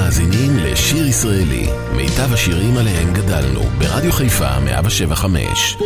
מאזינים 0.00 0.56
לשיר 0.56 1.06
ישראלי, 1.06 1.66
מיטב 1.96 2.32
השירים 2.32 2.76
עליהם 2.76 3.14
גדלנו, 3.14 3.60
ברדיו 3.78 4.12
חיפה 4.12 4.60
175. 4.60 5.76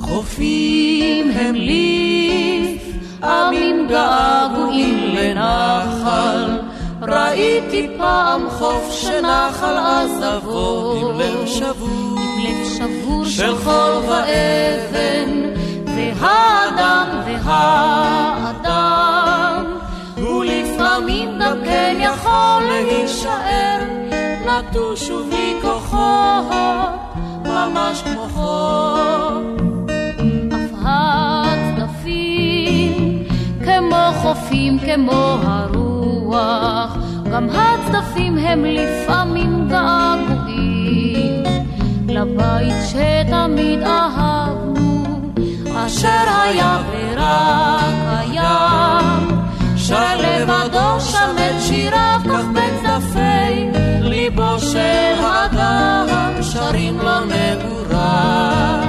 חופים 0.00 1.30
הם 1.30 1.54
לי 1.54 2.78
עמים 3.22 3.88
געגועים 3.88 4.98
לנחל. 5.14 6.58
ראיתי 7.02 7.88
פעם 7.98 8.50
חוף 8.50 8.90
שנחל 8.90 9.76
עזבו 9.76 10.94
עם 11.00 11.20
לב 11.20 11.46
שבור 11.46 12.25
שבור 12.78 13.24
של 13.24 13.56
חול 13.56 13.92
ואבן 14.08 15.30
והאדם 15.86 17.08
והאדם 17.26 18.84
הוא 20.16 20.44
לפעמים 20.44 21.38
גם 21.40 21.58
כן 21.64 21.96
יכול 22.00 22.62
להישאר. 22.68 23.96
נטוש 24.46 25.10
ובלי 25.10 25.54
כוחות 25.62 26.94
ממש 27.44 28.02
כמו 28.02 28.28
חול 28.28 29.56
אף 30.52 30.70
הצדפים 31.68 32.34
כמו 33.64 34.12
חופים 34.22 34.78
כמו 34.78 35.38
הרוח 35.42 36.96
גם 37.32 37.48
הצדפים 37.50 38.38
הם 38.38 38.64
לפעמים 38.64 39.68
געגועים 39.68 40.45
לבית 42.16 42.74
שתמיד 42.86 43.82
אהבנו 43.82 45.04
אשר 45.76 46.24
היה 46.42 46.78
ורק 46.90 47.94
היה. 48.06 48.68
שר 49.76 50.16
לבדו 50.16 51.00
שם 51.00 51.36
את 51.36 51.62
שיריו 51.62 52.20
כך 52.24 52.44
בצדפי 52.52 53.70
ליבו 54.00 54.58
של 54.58 55.24
אדם 55.24 56.06
שרים 56.42 56.98
לו 56.98 57.24
נעורה 57.24 58.85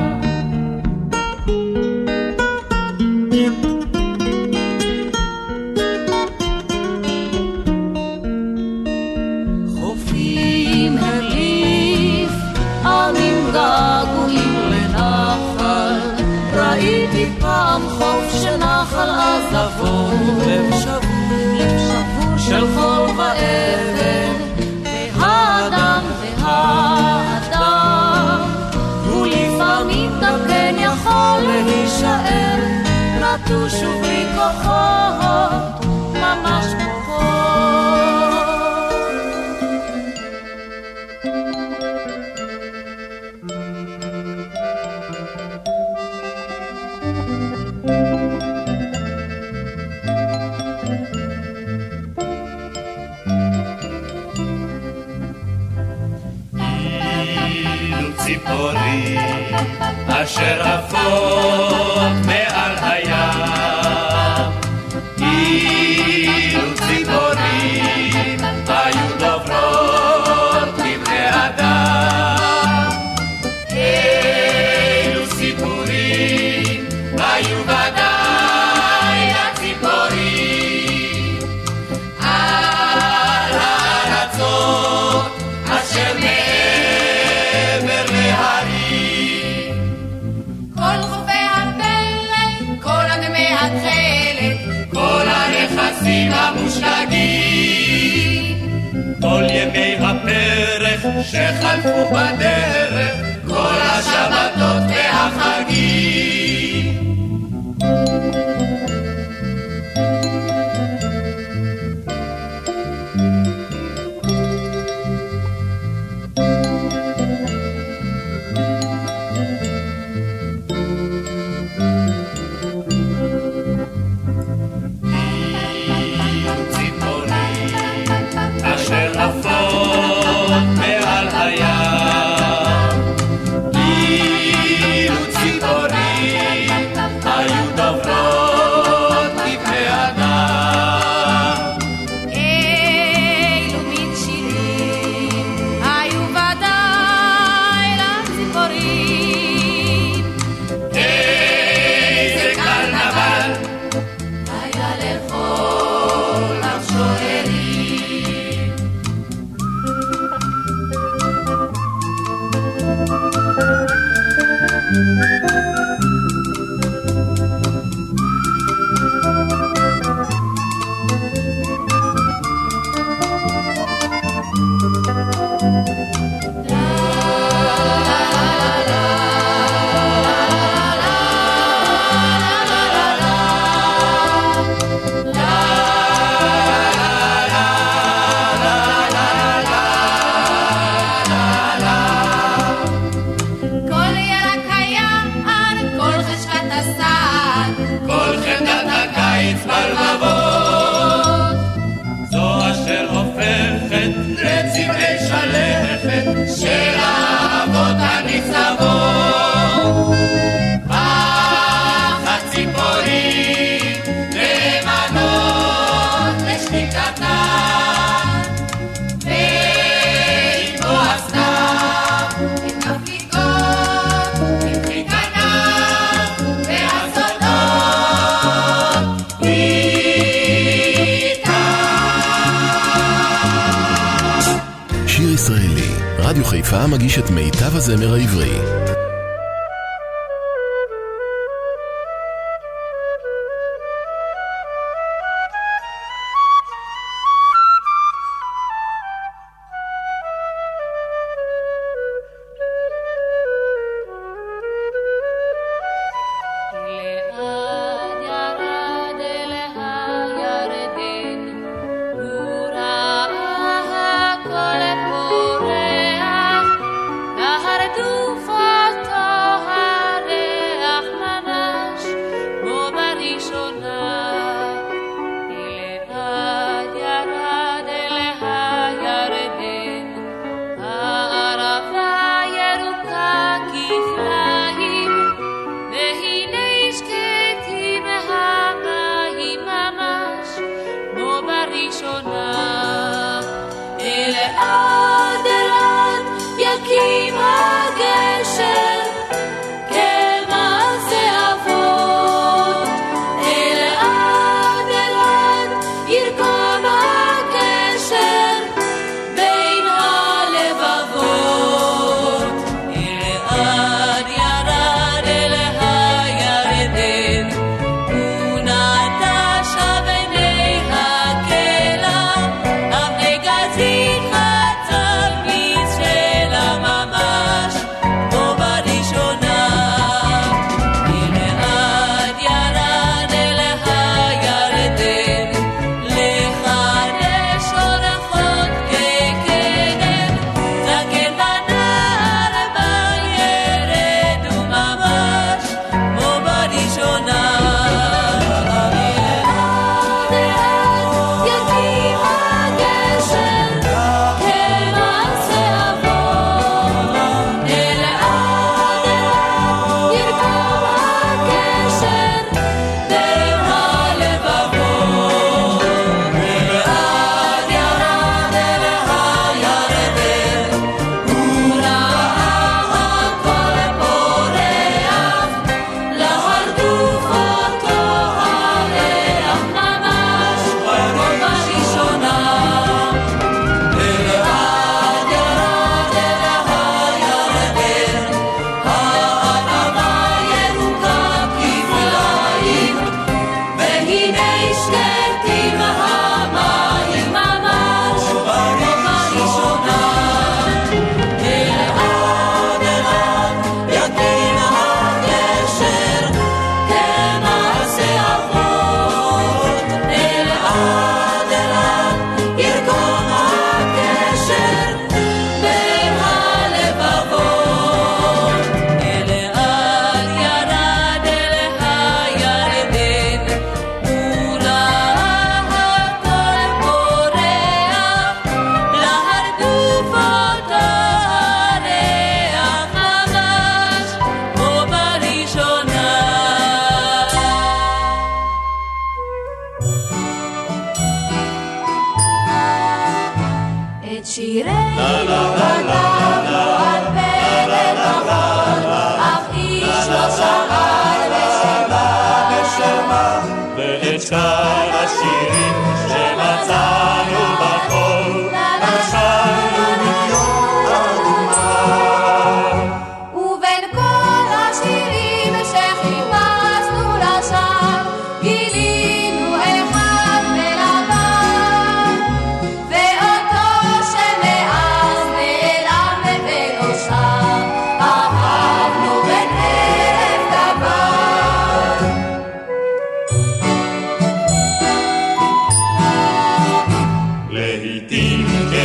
ראיתי 17.27 17.41
פעם 17.41 17.81
חוף 17.89 18.41
שנחל 18.41 19.09
עזבו, 19.09 20.09
לב 20.47 20.73
שבור 20.79 20.99
לב 21.59 21.79
שבור 21.79 22.37
של 22.37 22.65
חול 22.75 23.09
ואבן, 23.17 24.33
והאדם 25.17 26.03
והאדם, 26.41 27.59
הוא 29.09 29.27
לפעמים 29.27 30.11
גם 30.21 30.39
כן 30.47 30.75
יכול 30.79 31.41
להישאר. 31.41 32.57
נטוש 33.21 33.73
ובלי 33.73 34.25
כוחות, 34.35 35.85
ממש 36.13 36.65
כמו 36.79 36.96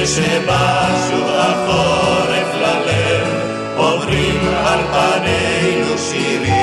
כשבא 0.02 0.88
שוב 1.10 1.28
החורף 1.28 2.54
ללב, 2.54 3.28
עוברים 3.76 4.40
על 4.64 4.80
פנינו 4.92 5.98
שירים. 5.98 6.61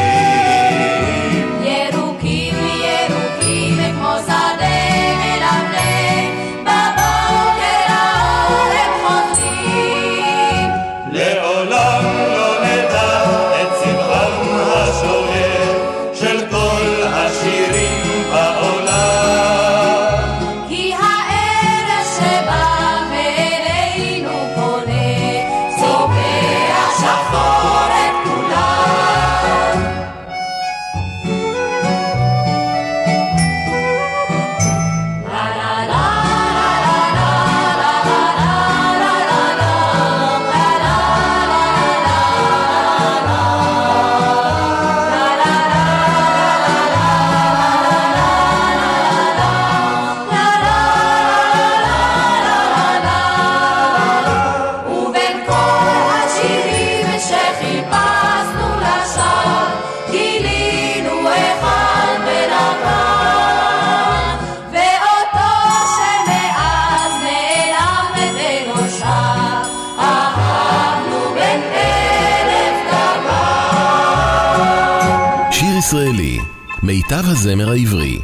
מיטב 77.11 77.29
הזמר 77.29 77.69
העברי. 77.69 78.19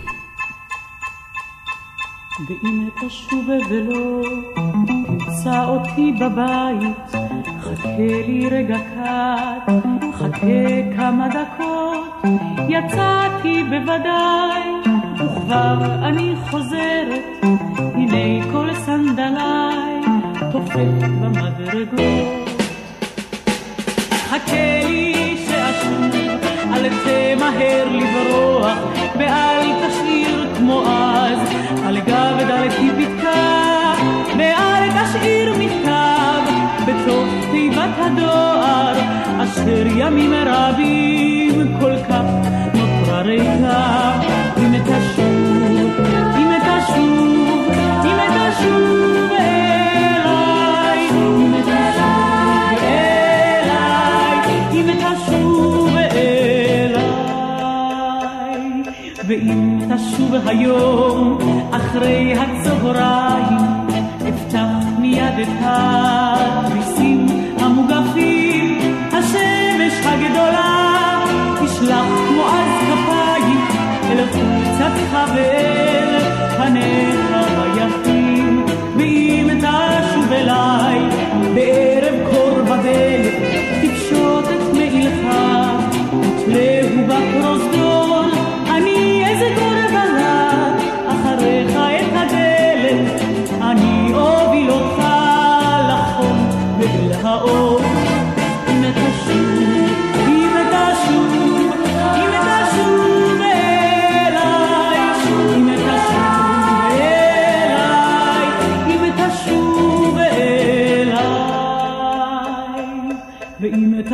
ואם 2.47 2.89
תשוב 3.07 3.49
ולא 3.69 4.21
תמצא 5.07 5.65
אותי 5.65 6.11
בבית, 6.11 7.15
חכה 7.61 7.97
לי 8.27 8.49
רגע 8.51 8.77
קט, 8.77 9.73
חכה 10.13 10.95
כמה 10.95 11.27
דקות, 11.27 12.23
יצאתי 12.69 13.63
בוודאי, 13.63 14.63
וכבר 15.15 15.77
אני 16.03 16.35
חוזרת, 16.49 17.43
הנה 17.93 18.51
כל 18.51 18.69
סנדליי 18.85 20.01
תופק 20.51 21.07
במדרגות. 21.21 22.49
חכה 24.29 24.84
תמהר 27.45 27.87
לברוח, 27.91 28.77
ואל 29.17 29.87
תשאיר 29.87 30.47
כמו 30.57 30.83
אז, 30.87 31.39
על 31.85 31.99
גב 31.99 32.37
דלתי 32.47 32.89
פתקה, 32.97 33.93
ואל 34.37 34.89
תשאיר 34.91 35.53
מכתב, 35.59 36.41
בתוך 36.87 37.25
תיבת 37.51 37.89
הדואר, 37.97 38.93
אשר 39.43 39.87
ימים 39.95 40.33
רבים 40.33 41.77
כל 41.79 41.95
כך 42.09 42.23
נותרה 42.73 43.21
ריקה, 43.21 44.13
אם 44.57 44.79
תשוב, 44.83 45.14
ואם 59.27 59.79
תשוב 59.95 60.35
היום 60.45 61.37
אחרי 61.71 62.33
הצהריים, 62.33 63.57
אפתח 64.29 64.85
מיד 64.99 65.39
את 65.41 65.47
התריסים 65.61 67.27
המוגפים, 67.59 68.77
השמש 69.07 69.93
הגדולה 70.05 71.23
תשלח 71.55 72.05
כמו 72.27 72.43
אז 72.43 72.81
כפיים 72.87 73.59
אל 74.11 74.25
חולצתך 74.31 75.17
ואל 75.35 76.19
פניך 76.57 77.31
היפים, 77.57 78.65
ואם 78.97 79.47
תשוב 79.59 80.31
אליי 80.31 80.99
בערב 81.55 82.15
קור 82.31 82.61
בדלת, 82.61 83.64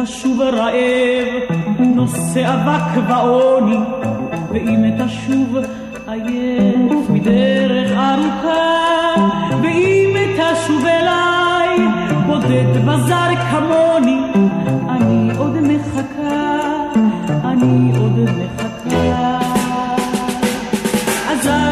תשוב 0.04 0.42
רעב, 0.42 1.58
נושא 1.80 2.54
אבק 2.54 3.10
ועוני, 3.10 3.78
ואם 4.52 5.06
תשוב 5.06 5.58
עייף 6.08 7.10
מדרך 7.10 7.92
ארוכה, 7.92 8.81
בודד 12.52 12.86
בזר 12.86 13.30
כמוני, 13.52 14.22
אני 14.90 15.38
עוד 15.38 15.58
מחכה, 15.62 16.58
אני 17.44 17.92
עוד 17.98 18.20
מחכה. 18.20 19.40
אזי 21.32 21.71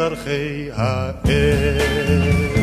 בדרכי 0.00 0.70
האש. 0.74 2.59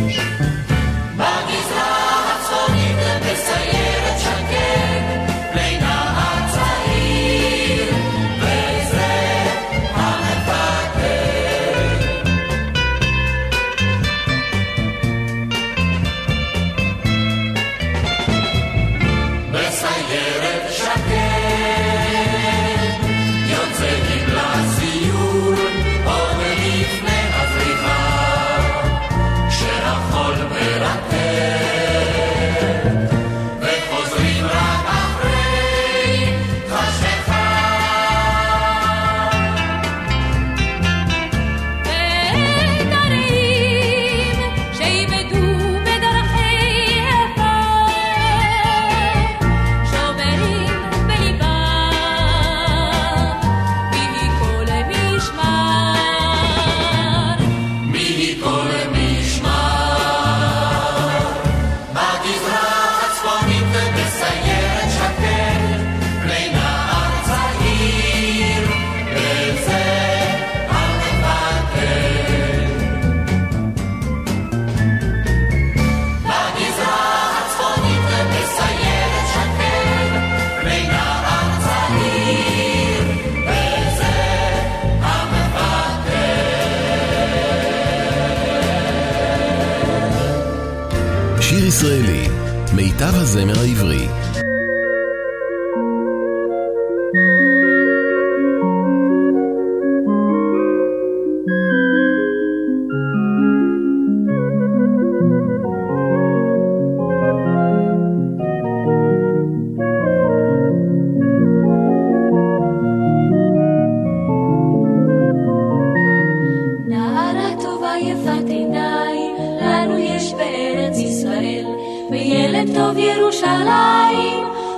מיטב 93.46 93.77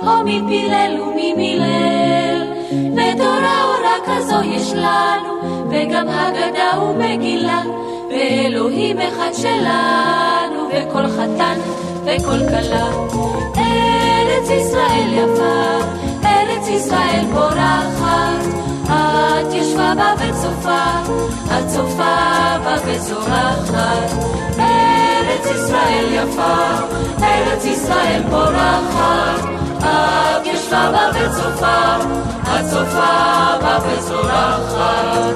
או 0.02 0.24
מפילל 0.24 1.00
וממילל. 1.00 2.42
ותורה 2.92 3.64
אורה 3.64 3.96
כזו 4.06 4.42
יש 4.42 4.72
לנו, 4.72 5.32
וגם 5.70 6.08
הגדה 6.08 6.82
ומגילה, 6.82 7.62
ואלוהים 8.10 8.96
אחד 9.00 9.30
שלנו, 9.32 10.68
וכל 10.72 11.06
חתן 11.08 11.58
וכל 12.04 12.38
כלה. 12.48 12.90
ארץ 13.56 14.50
ישראל 14.50 15.12
יפה, 15.12 15.78
ארץ 16.24 16.68
ישראל 16.68 17.24
פורחת, 17.32 18.44
את 18.84 19.52
ישבה 19.52 19.92
בה 19.96 20.14
וצופה, 20.18 20.84
את 21.46 21.68
צופה 21.68 22.16
בה 22.64 22.74
וזורחת. 22.86 24.10
ארץ 24.58 25.46
ישראל 25.46 26.06
יפה, 26.12 26.56
ארץ 27.22 27.64
ישראל 27.64 28.22
פורחת, 28.30 29.40
את 29.80 30.46
ישבה 30.46 30.90
בה 30.92 31.10
וצופה, 31.14 31.96
את 32.42 32.64
צופה 32.70 33.58
בה 33.62 33.78
וזורחת. 33.86 35.34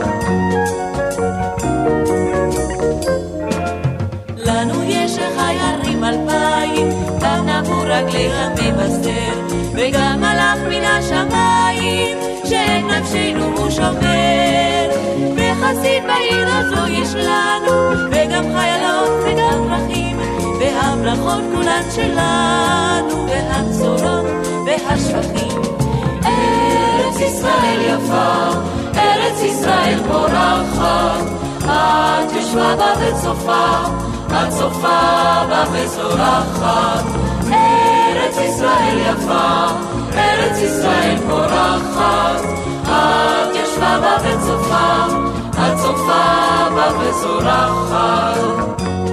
לנו 4.37 4.83
יש 4.83 5.19
חיירים 5.37 6.05
אלפיים, 6.05 6.89
גם 7.21 7.49
נבו 7.49 7.81
רגלי 7.85 8.29
המבשר, 8.33 9.41
וגם 9.75 10.21
מלאך 10.21 10.59
מן 10.69 10.85
השמיים, 10.85 12.19
שאת 12.45 12.85
נפשנו 12.91 13.45
הוא 13.57 13.71
שומר. 13.71 14.91
וחסיד 15.37 16.03
בעיר 16.07 16.49
הזו 16.49 16.87
יש 16.89 17.15
לנו, 17.15 17.73
וגם 18.11 18.45
חיילות 18.57 19.11
וגם 19.25 19.69
פרחים, 19.69 20.17
והברכות 21.05 21.45
כולן 21.55 21.83
שלנו, 21.95 23.27
והבשורות 23.29 24.25
והשפכים. 24.67 25.63
ארץ 26.25 27.21
ישראל 27.21 27.81
יפה, 27.81 28.49
ארץ 28.97 29.43
ישראל 29.43 29.99
פורחת, 30.09 31.25
את 31.65 32.33
יושבה 32.37 32.77
בה 32.77 32.93
וצופה, 33.01 33.67
את 34.27 34.51
צופה 34.59 34.99
בה 35.49 35.65
וזורחת. 35.73 37.05
ארץ 37.53 38.37
ישראל 38.37 38.99
יפה, 38.99 39.67
ארץ 40.15 40.59
ישראל 40.59 41.17
פורחת, 41.29 42.43
את 42.83 43.57
יושבה 43.57 43.99
בה 44.01 44.17
וצופה, 44.25 45.07
את 45.53 45.77
צופה 45.77 46.25
בה 46.75 46.89
וזורחת. 46.99 49.04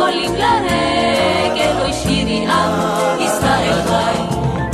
עולים 0.00 0.34
לרגל, 0.34 1.72
אוי 1.82 1.92
שירי 1.92 2.46
עם 2.46 3.20
ישראל 3.20 3.82
חי. 3.88 4.18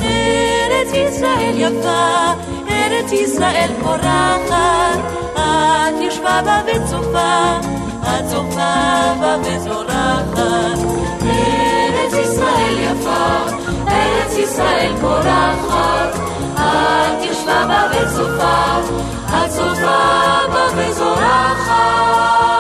ארץ 0.03 0.93
ישראל 0.93 1.55
יפה, 1.57 2.33
ארץ 2.71 3.13
ישראל 3.13 3.71
פורחת, 3.83 4.99
את 5.35 6.01
יושבה 6.01 6.41
בה 6.45 6.61
וצופה, 6.67 7.59
את 8.03 8.25
צופה 8.31 8.75
בה 9.21 9.37
וזורחת. 9.41 10.79
ארץ 11.23 12.13
ישראל 12.13 12.79
יפה, 12.79 13.27
ארץ 13.89 14.39
ישראל 14.39 14.93
פורחת, 15.01 16.19
את 16.55 17.25
יושבה 17.25 17.65
בה 17.69 17.87
וצופה, 17.91 18.79
את 19.29 19.51
צופה 19.51 19.99
בה 20.53 20.67
וזורחת. 20.77 22.54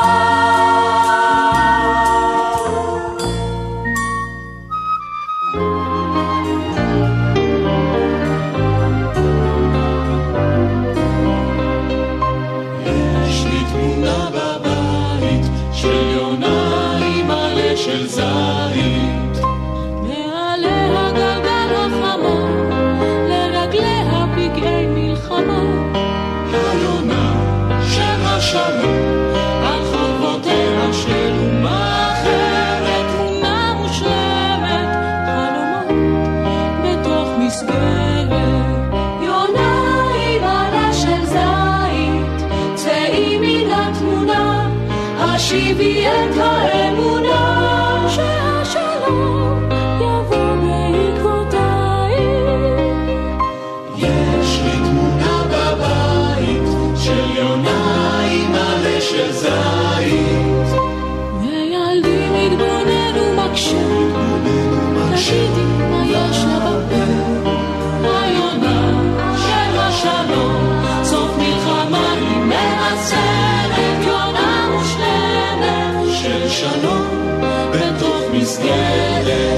של 76.34 76.48
שלום 76.48 77.40
בתוך 77.72 78.22
מסגרת. 78.32 79.53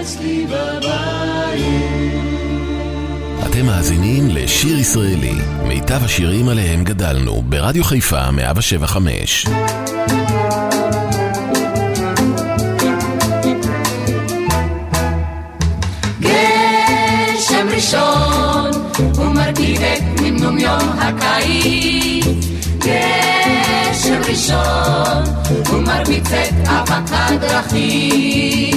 אצלי 0.00 0.46
בבית. 0.46 1.60
אתם 3.46 3.66
מאזינים 3.66 4.28
לשיר 4.30 4.78
ישראלי, 4.78 5.34
מיטב 5.68 6.04
השירים 6.04 6.48
עליהם 6.48 6.84
גדלנו, 6.84 7.42
ברדיו 7.42 7.84
חיפה 7.84 8.30
175. 8.30 9.46
ומרביץ 26.30 26.32
את 26.32 26.68
אבק 26.68 27.12
הדרכים 27.12 28.76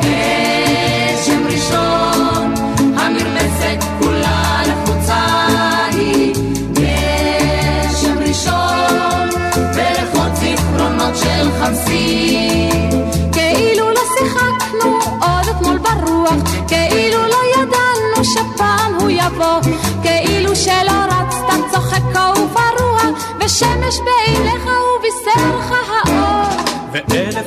גשם 0.00 1.46
ראשון 1.46 2.54
המרפסת 2.96 3.84
כולה 4.00 4.62
לחוצה 4.66 5.46
היא. 5.92 6.34
גשם 6.72 8.18
ראשון 8.18 9.28
ולכל 9.74 10.34
זיכרונות 10.34 11.16
של 11.16 11.50
חמסין 11.60 13.10
כאילו 13.32 13.90
לא 13.90 14.00
שיחקנו 14.18 14.98
עוד 15.20 15.48
אתמול 15.56 15.78
ברוח, 15.78 16.34
כאילו 16.68 17.22
לא 17.26 17.38
ידענו 17.56 18.24
שפעם 18.24 18.94
הוא 19.00 19.10
יבוא, 19.10 19.72
כאילו 20.02 20.56
שלא 20.56 21.04
רצת 21.04 21.72
צוחק 21.72 22.02
ופרוע, 22.10 23.00
ושמש 23.40 23.98
בעיניך. 24.04 24.66
ואלף 24.66 24.85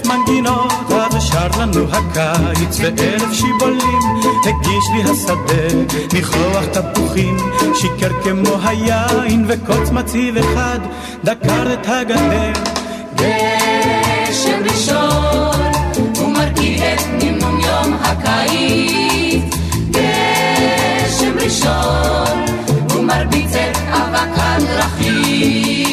מנגינות 0.10 0.92
אז 0.92 1.24
שר 1.24 1.48
לנו 1.60 1.86
הקיץ, 1.92 2.80
ואלף 2.80 3.34
שיבולים. 3.34 4.00
הגיש 4.46 4.86
לי 4.94 5.04
השדה, 5.04 5.94
ניחוח 6.14 6.66
תפוחים, 6.72 7.38
שיקר 7.76 8.22
כמו 8.24 8.58
היין, 8.64 9.46
וקוץ 9.48 9.90
מציב 9.92 10.38
אחד 10.38 10.80
דקר 11.24 11.74
את 11.74 11.88
הגדר. 11.88 12.54
גשם 13.16 14.64
ראשון 14.64 15.72
ומרכיב 16.16 16.82
את 16.84 17.24
נמנום 17.24 17.60
יום 17.60 17.94
הקיץ. 18.02 19.56
גשם 19.92 21.34
ראשון 21.40 22.46
ומרביץ 22.96 23.56
את 23.56 23.78
אבק 23.92 24.38
הדרכים 24.38 25.89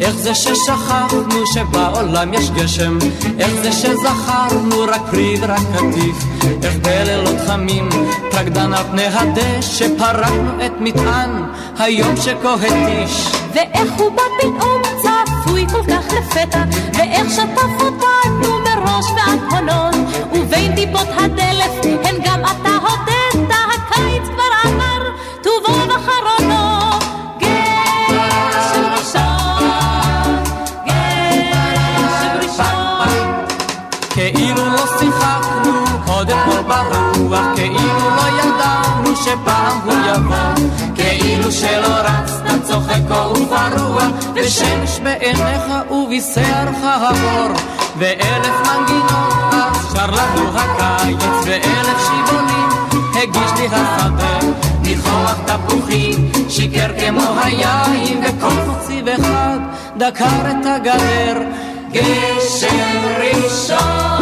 איך 0.00 0.16
זה 0.16 0.34
ששכחנו 0.34 1.46
שבעולם 1.54 2.34
יש 2.34 2.50
גשם? 2.50 2.98
איך 3.38 3.50
זה 3.62 3.72
שזכרנו 3.72 4.80
רק 4.88 5.00
פרי 5.10 5.36
ורק 5.40 5.60
קטיף? 5.74 6.24
איך 6.62 6.76
בלילות 6.76 7.36
חמים 7.46 7.88
רקדן 8.32 8.74
על 8.74 8.84
פני 8.90 9.06
הדשא 9.06 9.86
פרקנו 9.98 10.66
את 10.66 10.72
מטען 10.80 11.42
היום 11.78 12.16
שכה 12.16 12.54
התיש? 12.54 13.32
ואיך 13.54 13.92
הוא 13.96 14.10
בא 14.10 14.22
פתאום 14.38 14.82
צפוי 15.02 15.66
כל 15.68 15.82
כך 15.92 16.12
לפתע, 16.12 16.62
ואיך 16.94 17.30
שטף 17.30 17.82
אותנו 17.84 18.58
מראש 18.64 19.04
ועד 19.16 19.52
הונות, 19.52 19.97
ובין 20.48 20.74
טיפות 20.74 21.08
הדלף 21.08 21.72
הן 22.04 22.14
גם 22.24 22.40
אתה 22.40 22.70
הודית, 22.80 23.50
הקיץ 23.50 24.22
כבר 24.22 24.70
עבר, 24.70 25.10
טובו 25.42 25.78
וחרונו. 25.88 26.98
גשם 27.38 28.84
ראשון, 28.96 30.36
גשם 30.86 32.36
ראשון. 32.42 33.08
כאילו 34.10 34.64
לא 34.66 34.86
שיחקנו 34.98 35.84
עוד 36.06 36.30
אתמול 36.30 36.62
ברוח, 36.62 37.46
כאילו 37.56 38.10
לא 38.16 38.28
ידענו 38.40 39.16
שפעם 39.16 39.78
הוא 39.84 39.94
יבוא, 40.08 40.66
כאילו 40.94 41.52
שלא 41.52 41.94
רצת 41.94 42.64
צוחק 42.64 43.10
ופרוע, 43.10 44.02
ושמש 44.34 45.00
בעיניך 45.02 45.64
ובישרך 45.90 46.76
האור, 46.82 47.52
ואלף 47.98 48.54
מנגינות 48.66 49.74
שר 49.92 50.10
לנו 50.10 50.58
הקיץ, 50.58 51.24
ואלף 51.44 52.06
שיבולים 52.06 52.68
הגיש 53.14 53.60
לי 53.60 53.66
השדה, 53.72 54.38
ניחוח 54.82 55.34
תפוחים, 55.46 56.32
שיקר 56.48 56.88
כמו 57.00 57.40
היין, 57.44 58.22
וכל 58.24 58.54
מוציב 58.66 59.08
אחד 59.08 59.58
דקר 59.96 60.50
את 60.50 60.66
הגדר. 60.66 61.42
גשם 61.92 62.98
ראשון 63.18 64.17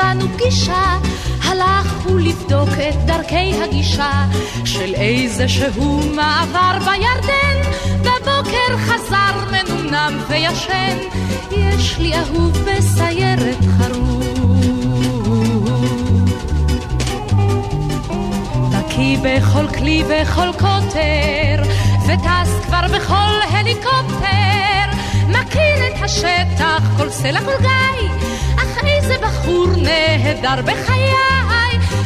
כשקבענו 0.00 0.28
פגישה, 0.28 0.98
הלך 1.42 2.04
הוא 2.04 2.20
לבדוק 2.20 2.68
את 2.68 2.96
דרכי 3.06 3.62
הגישה 3.62 4.24
של 4.64 4.94
איזה 4.94 5.48
שהוא 5.48 6.02
מעבר 6.14 6.78
בירדן. 6.78 7.70
בבוקר 8.00 8.76
חזר 8.78 9.50
מנומנם 9.50 10.20
וישן, 10.28 10.96
יש 11.50 11.98
לי 11.98 12.14
אהוב 12.14 12.58
בסיירת 12.58 13.64
חרוב. 13.78 14.30
בקיא 18.72 19.18
בכל 19.22 19.68
כלי 19.78 20.02
וכל 20.04 20.52
קוטר, 20.52 21.62
וטס 22.06 22.66
כבר 22.66 22.86
בכל 22.94 23.34
הליקופטר. 23.50 24.86
מכיר 25.28 25.86
את 25.88 26.02
השטח, 26.02 26.82
כל 26.96 27.10
סלע 27.10 27.40
כל 27.40 27.62
גיא, 27.62 28.29
איזה 29.10 29.26
בחור 29.26 29.66
נהדר 29.76 30.62
בחיי, 30.62 31.14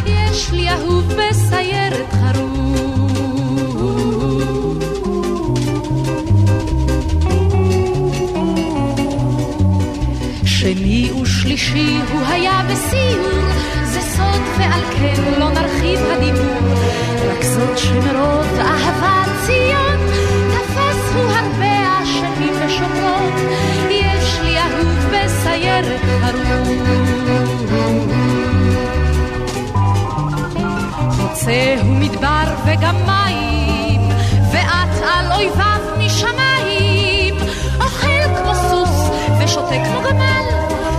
יש 0.07 0.51
לי 0.53 0.71
אהוב 0.71 1.13
בסיירת 1.13 2.13
חרוב. 2.13 2.65
שני 10.45 11.11
ושלישי 11.23 11.99
הוא 12.13 12.21
היה 12.27 12.61
בסיור, 12.71 13.41
זה 13.85 14.01
סוד 14.01 14.43
ועל 14.59 14.81
כן 14.99 15.23
לא 15.39 15.51
נרחיב 15.51 16.01
הדיבור, 16.11 16.75
רק 17.29 17.43
זאת 17.43 17.79
שמרוב 17.79 18.59
אהבת 18.59 19.29
ציון, 19.47 20.04
חוצה 31.45 31.75
הוא 31.83 31.97
מדבר 31.97 32.55
וגם 32.67 32.97
מים, 33.07 34.01
ואת 34.53 35.03
על 35.03 35.33
אויביו 35.33 35.81
משמיים, 35.99 37.35
אוכל 37.81 38.25
כמו 38.39 38.55
סוס 38.55 39.11
ושותה 39.41 39.75
כמו 39.85 40.01
גמל, 40.09 40.45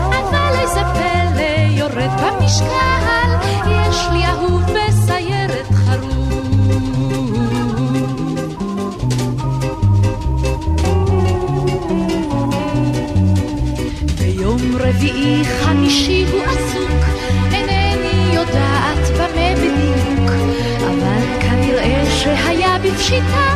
אבל 0.10 0.60
איזה 0.62 0.82
פלא 0.94 1.70
יורד 1.70 2.12
במשקל, 2.22 3.30
יש 3.72 4.08
לי 4.12 4.26
אהוב 4.26 4.62
בסיירת 4.64 5.68
חרוב. 5.74 6.16
ביום 14.20 14.62
רביעי 14.80 15.44
חמישי 15.64 16.26
הוא 16.32 16.42
עסוק, 16.44 17.05
שהיה 22.26 22.78
בפשיטה, 22.84 23.56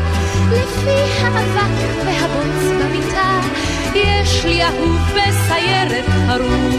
לפי 0.51 0.99
האבק 1.21 2.05
והבוץ 2.05 2.63
במיטה, 2.79 3.39
יש 3.95 4.45
לי 4.45 4.63
אהוב 4.63 4.99
בסיירת 5.10 6.05
חרוב. 6.27 6.75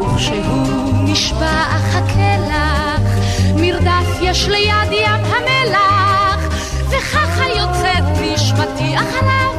וכשהוא 0.00 0.92
נשבע 1.04 1.62
אחכה 1.68 2.36
לך, 2.48 3.10
מרדף 3.56 4.18
יש 4.22 4.48
ליד 4.48 4.92
ים 4.92 5.24
המלח, 5.24 6.48
וככה 6.88 7.44
יוצאת 7.46 8.04
נשמתי 8.22 8.96
אך 8.96 9.22
עליו, 9.22 9.54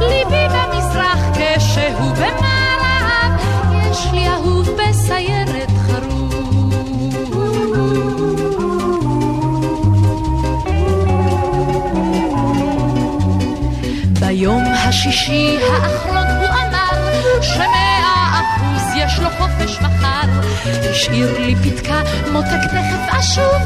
ליבי 0.00 0.46
במזרח 0.48 1.18
כשהוא 1.34 2.12
במערב, 2.12 3.40
יש 3.90 4.06
לי 4.12 4.28
אהוב 4.28 4.68
בסיירת 4.70 5.67
השישי 14.88 15.58
האחרון 15.62 16.26
הוא 16.36 16.48
אמר 16.48 17.42
שמאה 17.42 18.40
אחוז 18.40 18.82
יש 18.96 19.18
לו 19.18 19.28
חופש 19.30 19.78
מחר. 19.80 20.28
השאיר 20.90 21.40
לי 21.40 21.54
פתקה, 21.56 22.00
מותק 22.32 22.62
תכף 22.70 23.18
אשוב, 23.18 23.62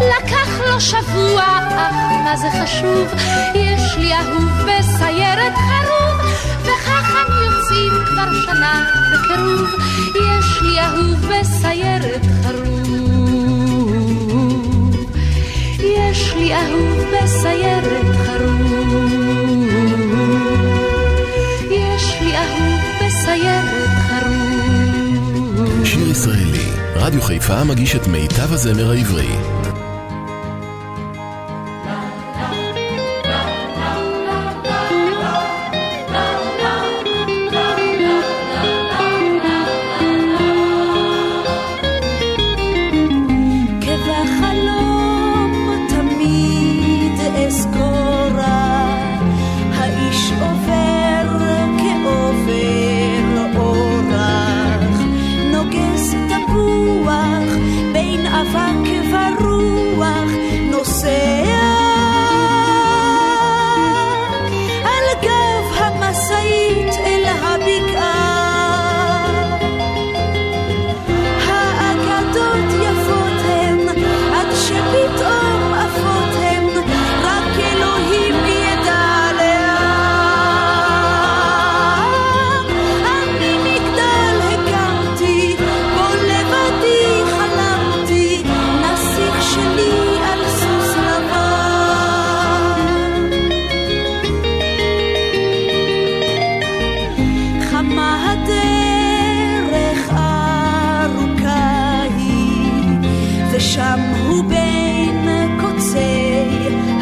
לקח 0.00 0.48
לו 0.66 0.80
שבוע, 0.80 1.42
אך 1.76 1.94
מה 2.24 2.36
זה 2.36 2.48
חשוב? 2.62 3.08
יש 3.54 3.96
לי 3.98 4.14
אהוב 4.14 4.50
בסיירת 4.62 5.54
חרוב, 5.54 6.20
וככה 6.62 7.22
יוצאים 7.44 7.92
כבר 8.06 8.28
שנה 8.46 8.84
בקירוב. 9.12 9.70
יש 10.14 10.62
לי 10.62 10.80
אהוב 10.80 11.26
בסיירת 11.26 12.22
חרוב. 12.42 12.96
יש 15.80 16.34
לי 16.36 16.54
אהוב 16.54 17.04
בסיירת 17.12 18.16
חרוב. 18.26 19.25
רדיו 26.98 27.22
חיפה 27.22 27.64
מגיש 27.64 27.96
את 27.96 28.06
מיטב 28.06 28.52
הזמר 28.52 28.90
העברי. 28.90 29.65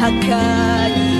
הקיץ, 0.05 1.14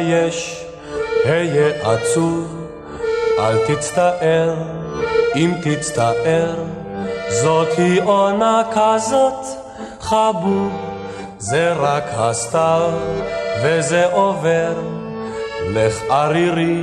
תתבייש, 0.00 0.64
היה 1.24 1.92
עצוב, 1.92 2.66
אל 3.38 3.56
תצטער, 3.66 4.54
אם 5.36 5.52
תצטער, 5.62 6.54
זאת 7.28 7.68
היא 7.78 8.02
עונה 8.02 8.62
כזאת, 8.72 9.46
חבוב, 10.00 10.72
זה 11.38 11.72
רק 11.72 12.04
הסתיו, 12.12 12.90
וזה 13.62 14.06
עובר. 14.06 14.72
לך 15.66 16.02
ערירי 16.10 16.82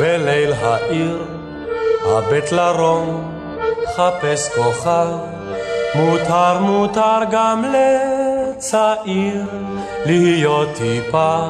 בליל 0.00 0.52
העיר, 0.52 1.24
הבט 2.06 2.52
לרום, 2.52 3.32
חפש 3.96 4.48
כוכב, 4.54 5.08
מותר 5.94 6.58
מותר 6.58 7.18
גם 7.30 7.64
לצעיר, 7.64 9.44
להיות 10.06 10.68
טיפה 10.74 11.48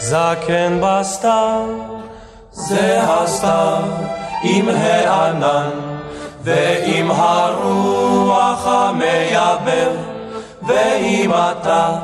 זקן 0.00 0.80
בסתיו. 0.82 1.64
זה 2.52 3.00
הסתיו 3.02 3.82
עם 4.42 4.68
הענן 4.68 5.70
ועם 6.42 7.10
הרוח 7.10 8.66
המייבב, 8.66 9.92
ואם 10.68 11.30
אתה 11.32 11.96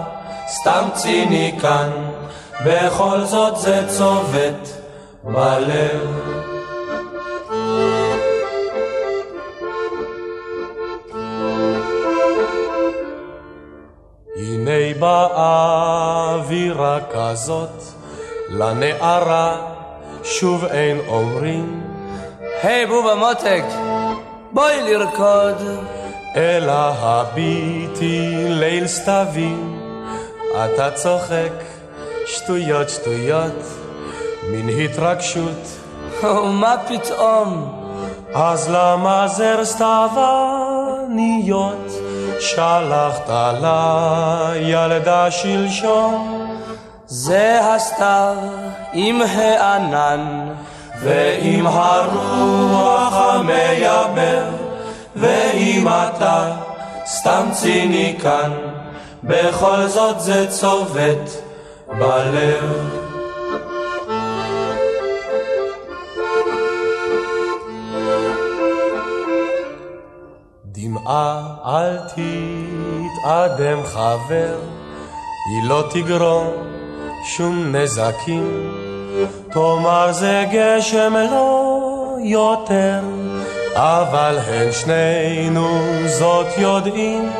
סתם 0.49 0.89
ציניקן, 0.95 1.91
בכל 2.65 3.25
זאת 3.25 3.57
זה 3.57 3.85
צובט 3.89 4.69
בלב. 5.25 6.27
הנה 14.37 14.95
באה 14.99 16.06
אווירה 16.37 16.99
כזאת 17.13 17.83
לנערה 18.49 19.57
שוב 20.25 20.65
אין 20.65 21.01
אומרים 21.09 21.83
היי 22.63 22.87
בובה 22.87 23.15
מותק, 23.15 23.65
בואי 24.53 24.83
לרקוד. 24.83 25.63
אלא 26.37 26.93
הביטי 26.99 28.31
ליל 28.49 28.87
סתווים, 28.87 29.81
אתה 30.65 30.91
צוחק 30.91 31.53
שטויות 32.27 32.89
שטויות, 32.89 33.63
מן 34.49 34.69
התרגשות. 34.69 35.79
ומה 36.23 36.75
פתאום? 36.89 37.73
אז 38.35 38.69
למה 38.71 39.29
זר 39.29 39.65
שלחת 42.41 43.31
לילדה 43.61 45.31
שלשום? 45.31 46.47
זה 47.07 47.61
הסתיו 47.63 48.37
עם 48.93 49.23
הענן 49.23 50.49
ועם 51.01 51.67
הרוח 51.67 53.13
המייבב, 53.13 54.45
ואם 55.17 55.89
אתה 55.89 56.53
סתם 57.07 57.47
ציניקן, 57.53 58.53
בכל 59.25 59.87
זאת 59.87 60.21
זה 60.21 60.47
צובט 60.51 61.31
בלב. 61.89 63.06
דמעה 71.07 71.43
אל 71.67 71.99
תתאדם 71.99 73.87
חבר, 73.87 74.59
היא 75.51 75.69
לא 75.69 75.85
תגרום 75.91 76.47
שום 77.25 77.77
נזקים. 77.77 78.73
תאמר 79.53 80.13
זה 80.13 80.45
גשם 80.53 81.15
לא 81.31 82.17
יותר, 82.19 83.01
אבל 83.75 84.39
הן 84.47 84.73
שנינו 84.73 85.69
זאת 86.07 86.47
יודעים. 86.59 87.33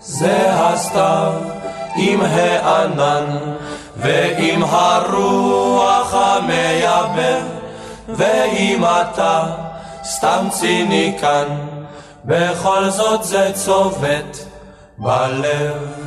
זה 0.00 0.36
הסתיו 0.48 1.32
עם 1.96 2.20
הענן 2.20 3.38
ועם 3.96 4.62
הרוח 4.64 6.14
המייבב, 6.14 7.42
ואם 8.08 8.84
אתה 8.84 9.44
סתם 10.04 10.46
ציניקן, 10.50 11.46
בכל 12.26 12.90
זאת 12.90 13.24
זה 13.24 13.50
צובט 13.54 14.36
בלב. 14.98 16.05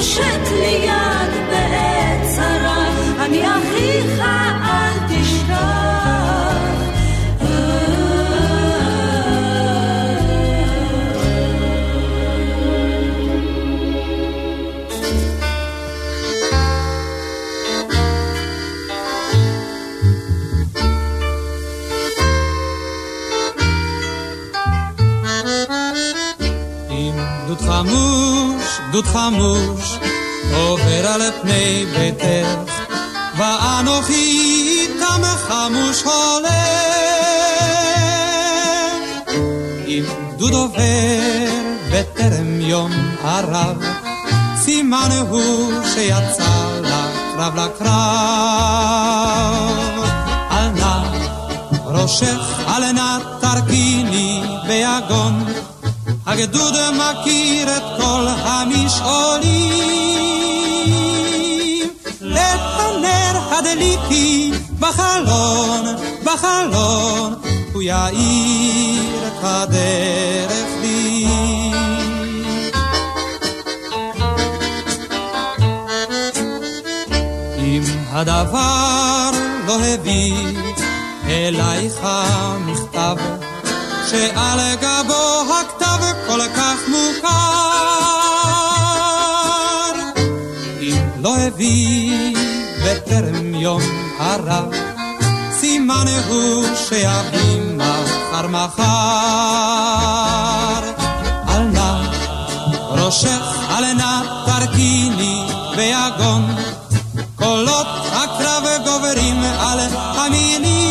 poszedli 0.00 0.79
גדוד 29.00 29.12
חמוש 29.12 29.98
עובר 30.54 31.06
על 31.06 31.20
פני 31.42 31.84
ביתך, 31.98 32.72
ואנוכי 33.36 34.40
איתם 34.82 35.22
חמוש 35.48 36.02
הולך. 36.02 36.50
אם 39.86 40.04
גדוד 40.34 40.52
עובר 40.52 41.50
בטרם 41.92 42.60
יום 42.60 42.92
הרב, 43.22 43.82
סימן 44.56 45.08
הוא 45.28 45.72
שיצא 45.94 46.80
לקרב 46.82 47.56
לקרב. 47.56 47.90
על 50.50 50.68
נא 50.70 51.02
ראשך, 51.86 52.60
על 52.66 52.92
נא 52.92 53.18
תרכיני 53.40 54.42
ביגון. 54.66 55.44
הגדוד 56.26 56.74
מכיר 56.92 57.76
את 57.76 57.89
המשעולים. 58.42 60.00
את 62.32 62.60
הנר 62.78 63.40
הדליקי 63.50 64.52
בחלון, 64.78 65.84
בחלון, 66.24 67.34
הוא 67.72 67.82
יאיר 67.82 69.28
את 69.28 69.32
הדרך 69.42 70.68
לי. 70.80 71.26
אם 77.58 77.82
הדבר 78.10 79.30
לא 79.66 79.78
הביא 79.84 80.34
אלייך 81.28 82.00
מכתב 82.66 83.16
שעל 84.10 84.60
גבו 84.80 85.29
יום 93.60 93.82
הרב, 94.18 94.64
סימן 95.60 96.04
הוא 96.28 96.64
שיביא 96.74 97.60
מחר 97.76 98.46
מחר. 98.46 98.82
על 101.46 101.62
נא 101.62 101.96
ראשך, 102.90 103.42
על 103.68 103.92
נא 103.92 104.22
תרכיני 104.46 105.42
ביגון, 105.76 106.54
קולות 107.36 107.86
הקרב 108.12 108.64
גוברים 108.84 109.42
על 109.58 109.78
המינים. 109.92 110.90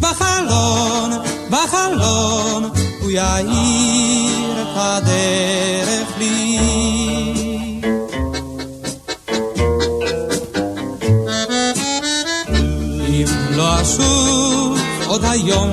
בחלון, 0.00 1.10
בחלון, 1.50 2.70
הוא 3.00 3.10
יאיר 3.10 4.62
את 4.62 4.76
הדרך 4.76 6.08
לי. 6.18 6.69
עוד 15.20 15.28
היום 15.32 15.70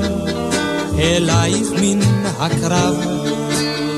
אלייך 0.99 1.67
מן 1.81 1.99
הקרב, 2.39 2.95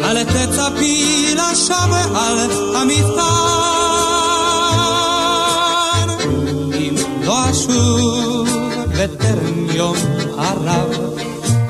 אל 0.03 0.23
תצפי 0.23 1.35
לשווא 1.35 1.97
על 2.15 2.37
המפתן. 2.75 3.19
אם 6.73 6.95
לא 7.23 7.51
אשוב 7.51 8.49
בטרם 8.87 9.69
יום 9.73 9.95
הרב, 10.37 10.89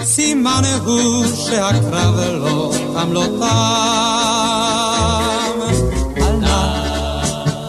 סימן 0.03 0.63
הוא 0.85 1.25
שהקרב 1.45 2.19
לא 2.19 2.73
תם 2.93 3.13
לא 3.13 3.25
תם. 3.39 3.45
על 6.23 6.35
נא 6.35 6.61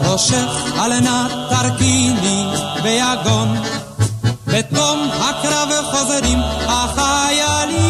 ראשך, 0.01 0.49
על 0.79 0.99
נא 0.99 1.27
תרכיני 1.49 2.45
ביגון, 2.83 3.57
בתום 4.53 5.09
הקרב 5.11 5.69
חוזרים 5.91 6.39
החיילים. 6.67 7.81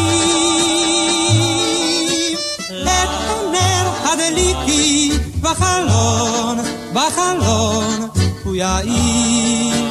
את 2.82 3.08
הנר 3.28 3.90
הדליקי 4.04 5.12
בחלון, 5.40 6.58
בחלון, 6.92 8.08
הוא 8.44 8.54
יאיר 8.54 9.81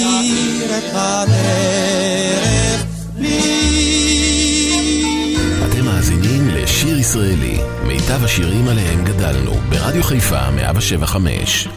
יאיר 0.00 0.78
את 0.78 0.92
הדרך 0.94 2.84
לי. 3.18 3.40
אתם 5.70 5.84
מאזינים 5.84 6.48
לשיר 6.48 6.98
ישראלי, 6.98 7.58
מיטב 7.86 8.24
השירים 8.24 8.68
עליהם 8.68 9.04
גדלנו, 9.04 9.52
ברדיו 9.68 10.02
חיפה 10.02 10.50
175. 10.50 11.68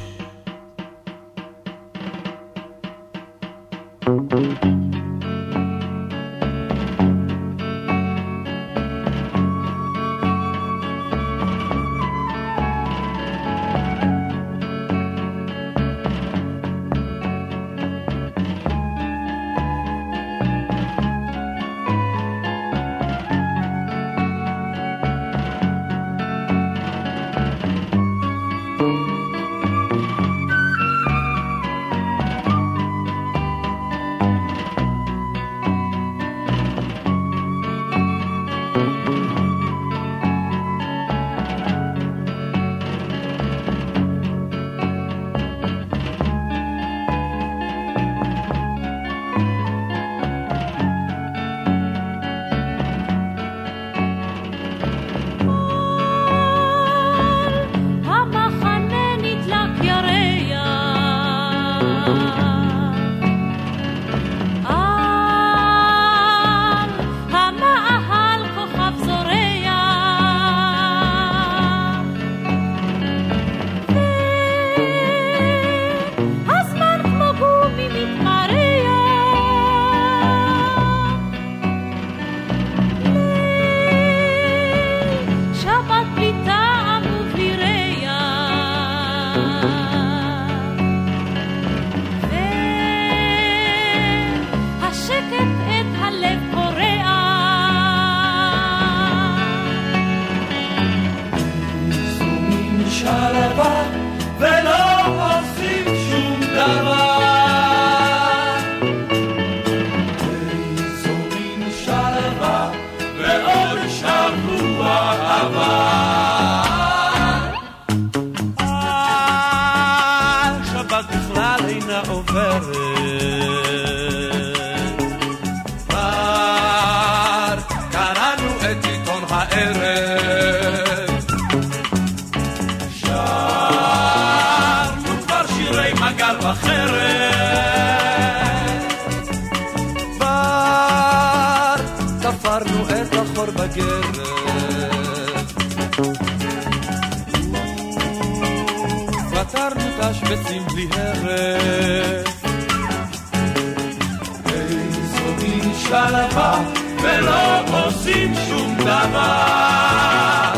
ולא 157.17 157.85
עושים 157.85 158.33
שום 158.47 158.77
דבר. 158.79 160.53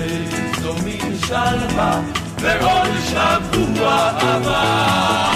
איזו 0.00 0.74
מין 0.84 1.18
שלווה 1.26 2.00
ועוד 2.40 2.88
שבוע 3.08 4.10
עבר. 4.20 5.29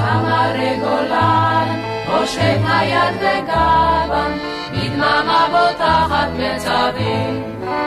שמרי 0.00 0.76
גולן, 0.80 1.80
הושט 2.06 2.60
היד 2.68 3.14
וגבם, 3.20 4.32
בדממה 4.72 5.46
בוטחת 5.50 6.28
מצבים. 6.38 7.42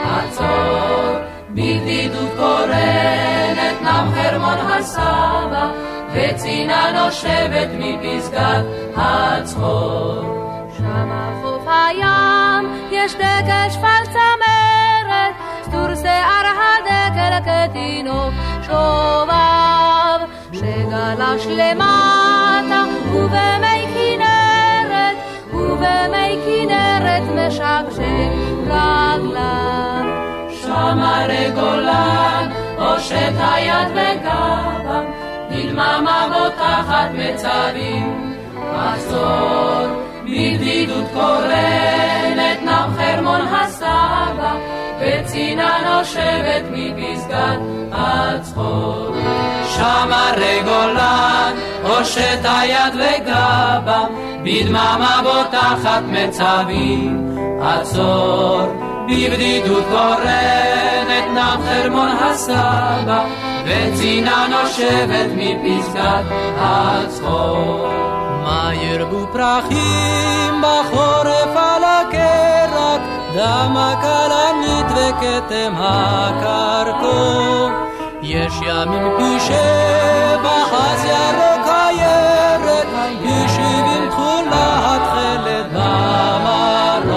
עצור, 0.05 1.19
בבדידות 1.49 2.29
קורנת, 2.37 3.81
נם 3.81 4.11
חרמון 4.15 4.57
הסבא, 4.57 5.71
וצינה 6.13 6.91
נושבת 6.91 7.67
מפסגת 7.79 8.65
הצחור. 8.95 10.21
שמה 10.77 11.31
חוף 11.43 11.67
הים, 11.67 12.89
יש 12.91 13.15
דגל 13.15 13.69
שפל 13.69 14.03
צמרת, 14.11 15.35
סטור 15.63 15.95
שיער 15.95 16.45
הדגל 16.45 17.51
כתינוק 17.51 18.33
שובב, 18.65 19.72
שגלש 20.63 21.47
למטה, 21.47 22.83
ובמי 23.11 23.87
כנרת, 23.93 25.17
ובמי 25.53 26.39
כנרת 26.45 27.23
משקשק 27.35 28.31
רגליו. 28.65 30.03
שמרי 30.61 31.51
גולן, 31.55 32.51
הושט 32.77 33.33
היד 33.37 33.87
וגבם, 33.91 35.05
בדממה 35.51 36.27
בוטחת 36.33 37.09
מצרים. 37.13 38.33
עצור, 38.75 39.87
בבדידות 40.23 41.05
קורנת, 41.13 42.59
נם 42.61 42.89
חרמון 42.97 43.41
הסבא, 43.41 44.32
וצינה 45.03 45.71
נושבת 45.85 46.63
מפסגת 46.71 47.59
הצחור. 47.91 49.15
שמרי 49.75 50.61
גולן, 50.65 51.53
הושט 51.83 52.39
היד 52.43 52.93
וגבם, 52.93 54.07
בדממה 54.43 55.21
בוטחת 55.23 56.03
מצבים. 56.07 57.37
עצור, 57.61 58.61
בבדידות 59.07 59.83
קורנת, 59.91 61.25
נם 61.33 61.61
חרמון 61.65 62.09
הסבא, 62.09 63.25
וצינה 63.65 64.45
נושבת 64.49 65.29
מפסגת 65.35 66.25
הצחור. 66.57 67.87
מה 68.43 68.71
ירבו 68.73 69.27
פרחים 69.33 70.61
בחורף 70.61 71.55
על 71.55 71.83
הקרק, 71.83 73.01
דמה 73.33 73.95
כלנית 74.01 74.85
וכתם 74.91 75.73
הקרקור. 75.77 77.69
יש 78.21 78.53
ימים 78.61 79.11
פי 79.17 79.39
שבע, 79.39 80.57
אז 80.71 81.05
ירוק 81.05 81.67
הירק, 81.67 82.87
פי 83.21 83.47
שבעים 83.47 84.09
תכולה 84.09 84.95
התכלת 84.95 85.65
במרום. 85.73 87.13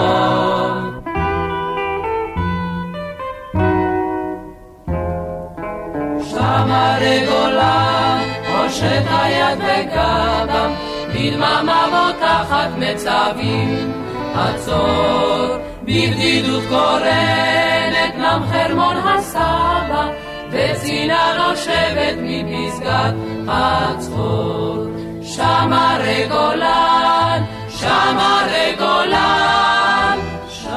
שמרי 6.29 7.17
גולן, 7.27 8.19
הושט 8.47 9.05
היד 9.09 9.59
וגבם, 9.59 10.71
בדממה 11.13 11.85
בוטחת 11.91 12.69
מצבים. 12.77 14.07
עצור, 14.37 15.57
בבדידות 15.87 16.63
קורנת, 16.69 18.15
נם 18.17 18.41
חרמון 18.51 18.97
הסבא, 18.97 20.07
וצינה 20.51 21.33
נושבת 21.37 22.15
מפסגת 22.21 23.13
הצחור. 23.47 24.87
שמרי 25.21 26.27
גולן, 26.29 27.43
שמרי 27.69 28.75
גולן, 28.77 30.17
שם. 30.49 30.69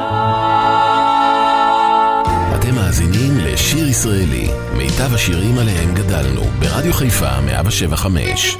אתם 2.54 2.74
מאזינים 2.74 3.38
לשיר 3.38 3.88
ישראלי, 3.88 4.48
מיטב 4.76 5.14
השירים 5.14 5.58
עליהם 5.58 5.94
גדלנו, 5.94 6.42
ברדיו 6.58 6.92
חיפה 6.92 7.40
175. 7.46 8.56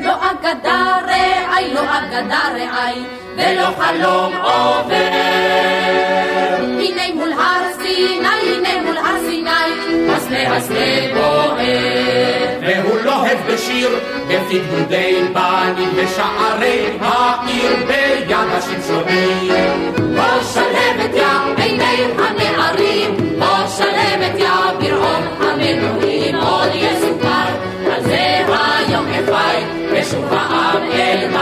לא 0.00 0.14
אגדה 0.30 0.98
רעי, 1.06 1.74
לא 1.74 1.80
אגדה 1.80 2.40
רעי, 2.54 3.04
ולא 3.36 3.68
חלום 3.78 4.32
עובר. 4.42 4.92
הנה 6.58 7.14
מול 7.14 7.32
הר 7.32 7.72
סיני, 7.82 8.28
הנה 8.56 8.82
מול 8.84 8.96
הר 8.96 9.16
סיני, 9.26 10.10
הסנה 10.10 10.56
הסנה 10.56 11.14
בוער. 11.14 11.52
והוא 12.62 12.98
לוהב 13.04 13.38
בשיר, 13.48 13.88
בפקדודי 14.28 15.22
בנים 15.32 15.90
בשערי 15.96 16.86
העיר, 17.00 17.76
ביד 17.86 18.36
השמשונים. 18.52 19.92
בוא 19.96 20.42
שלהבת 20.52 21.14
יא 21.14 21.62
עיני 21.62 22.04
הנערים, 22.18 23.16
בוא 23.38 23.66
שלהבת 23.76 24.38
יא 24.38 24.48
ברעום 24.80 25.22
המנועים, 25.40 26.36
עוד 26.36 26.70
יסופר 26.74 27.21
ושוב 30.02 30.32
העם 30.32 30.92
אל. 30.92 31.32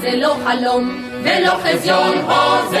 זה 0.00 0.16
לא 0.16 0.36
חלום 0.44 1.02
ולא 1.22 1.54
חזיון 1.64 2.22
חוזר. 2.22 2.78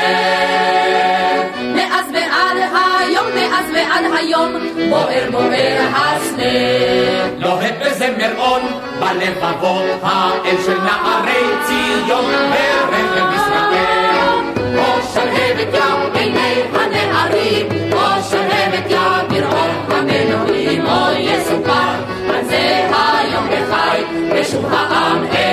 היום, 3.08 3.26
מאז 3.34 3.64
ועד 3.74 4.04
היום, 4.18 4.52
בוער 4.90 5.30
בוער 5.30 5.78
הסנה. 5.94 6.42
לוהט 7.38 7.74
בזמר 7.80 8.38
און, 8.38 8.62
בלבבות 9.00 9.84
האל 10.02 10.56
של 10.66 10.78
נערי 10.80 11.44
ציון, 11.66 12.24
ברכב 12.90 13.26
ישראל. 13.34 14.38
או 14.78 15.02
שלהבת 15.12 15.74
יא 15.74 16.20
עיני 16.20 16.62
הנערים, 16.74 17.66
או 17.92 18.22
שלהבת 18.30 18.90
יא 18.90 18.98
ברעון 19.28 19.70
המנועים, 19.90 20.86
או 20.86 21.12
יסופר 21.18 21.94
על 22.28 22.44
זה 22.44 22.88
היום 22.90 23.46
בחי, 23.46 24.02
ושוב 24.32 24.66
העם 24.72 25.24
אל 25.34 25.47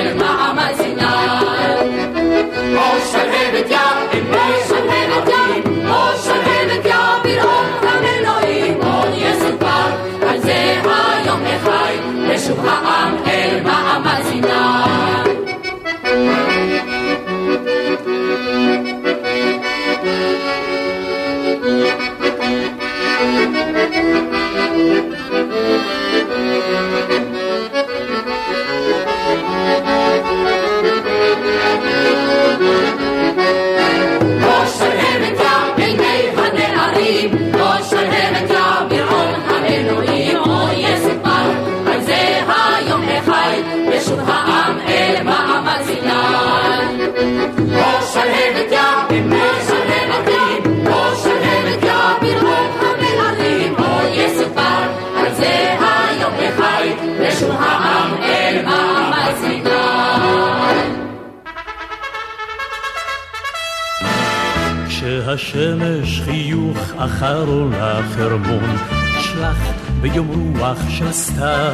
כשהשמש 65.35 66.21
חיוך 66.25 66.77
אחרון 66.97 67.73
לחרמון, 67.73 68.77
שלח 69.19 69.57
ביום 70.01 70.57
רוח 70.57 70.89
של 70.89 71.11
סתיו, 71.11 71.73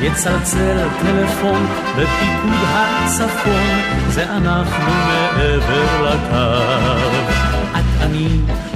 יצלצל 0.00 0.88
טלפון 1.00 1.66
בפיקוד 1.92 2.58
הצפון, 2.64 3.80
זה 4.08 4.30
אנחנו 4.30 4.92
מעבר 5.06 6.10
לקו. 6.10 6.66
את 7.72 8.02
אני 8.02 8.28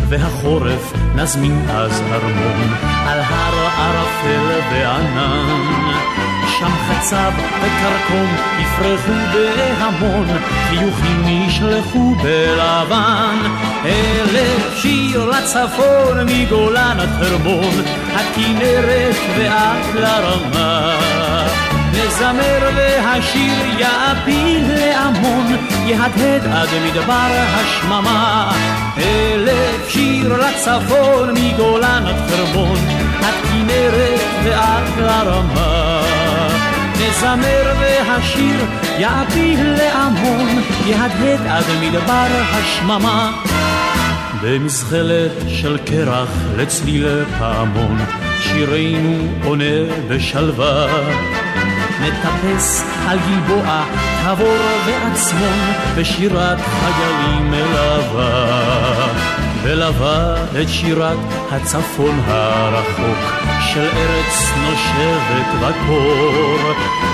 והחורף 0.09 0.93
נזמין 1.15 1.65
אז 1.71 2.03
ארמון, 2.13 2.75
על 3.07 3.21
הר 3.21 3.67
ערפל 3.79 4.61
וענן. 4.73 6.34
שם 6.59 6.71
חצב 6.89 7.33
וכרכום 7.63 8.37
יפרחו 8.59 9.13
בהמון, 9.33 10.27
חיוכים 10.69 11.23
נשלחו 11.25 12.15
בלבן. 12.23 13.37
אלף 13.85 14.77
שיר 14.77 15.25
לצפון 15.25 16.19
מגולן 16.27 16.97
עד 17.01 17.09
חרמון, 17.09 17.83
הכנרת 18.15 19.17
ועד 19.39 19.95
לרמה. 19.95 20.97
נזמר 21.93 22.71
והשיר 22.77 23.79
יעפיל 23.79 24.65
להמון, 24.75 25.57
יהדהד 25.87 26.47
עד 26.47 26.69
מדבר 26.87 27.45
השממה. 27.55 28.53
אלף 28.99 29.89
שיר 29.89 30.37
לצפון 30.47 31.35
מגולן 31.35 32.05
עד 32.07 32.31
חרמון, 32.31 32.79
עד 33.23 33.35
כנרת 33.49 34.21
ועד 34.45 34.99
לרמה. 34.99 35.84
נזמר 36.95 37.75
והשיר 37.81 38.61
יעפיל 38.99 39.75
להמון, 39.79 40.63
יהדהד 40.87 41.47
עד 41.47 41.65
מדבר 41.81 42.27
השממה. 42.53 43.33
במזחלת 44.43 45.33
של 45.49 45.79
קרח 45.85 46.29
לצליל 46.57 47.25
פעמון, 47.39 47.99
שירנו 48.41 49.29
עונה 49.45 49.95
בשלווה. 50.09 50.87
נטפס 52.01 52.85
על 53.09 53.19
גלבוע, 53.19 53.85
תבור 54.25 54.59
ועצמון, 54.87 55.59
בשירת 55.97 56.59
חיילים 56.59 57.51
מלווה. 57.51 59.24
ולווה 59.65 60.35
את 60.63 60.69
שירת 60.69 61.19
הצפון 61.51 62.21
הרחוק, 62.27 63.45
של 63.73 63.89
ארץ 63.97 64.51
נושבת 64.63 65.47
בקור. 65.61 66.73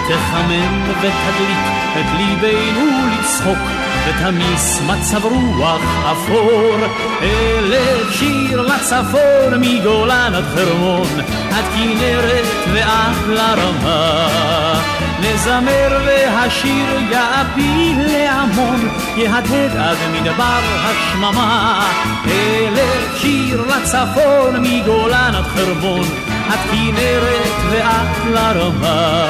תחמם 0.09 0.91
ותדליק 0.91 1.59
את 1.93 2.07
ליבנו 2.17 2.87
לצחוק, 3.13 3.59
ותמיס 4.07 4.81
מצב 4.87 5.25
רוח 5.25 5.83
אפור. 6.13 6.77
אלף 7.23 8.13
שיר 8.13 8.61
לצפון 8.61 9.61
מגולן 9.61 10.33
עד 10.35 10.45
חרמון, 10.55 11.21
עד 11.51 11.65
כנרת 11.75 12.47
ועד 12.73 13.17
לרמה. 13.29 14.90
נזמר 15.21 15.99
והשיר 16.07 17.01
יעפיל 17.11 17.99
להמון, 18.07 18.89
יהדהד 19.17 19.77
עד 19.77 19.97
מדבר 20.13 20.61
השממה. 20.85 21.81
אלף 22.25 23.17
שיר 23.17 23.65
לצפון 23.69 24.63
מגולן 24.63 25.33
עד 25.35 25.45
חרמון, 25.45 26.05
עד 26.51 26.59
כנרת 26.71 27.53
ועד 27.71 28.09
לרמה. 28.33 29.27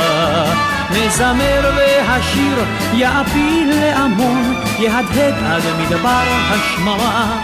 נזמר 0.90 1.70
והשיר 1.76 2.64
יעפיל 2.94 3.70
להמון, 3.80 4.54
יהדהד 4.78 5.34
עד 5.44 5.62
מדבר 5.80 6.24
השממה. 6.50 7.40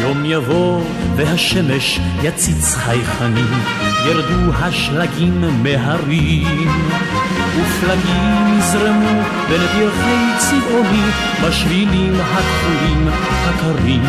יום 0.00 0.24
יבוא 0.24 0.80
והשמש 1.16 2.00
יציץ 2.22 2.74
חייכנים, 2.74 3.52
ירדו 4.06 4.52
השלגים 4.54 5.62
מהרים. 5.62 6.68
ופלגים 7.56 8.58
יזרמו 8.58 9.22
בין 9.48 9.60
פרחי 9.60 10.24
צבעוני, 10.38 11.02
בשבילים 11.44 12.14
הכחולים 12.20 13.08
הקרים. 13.44 14.02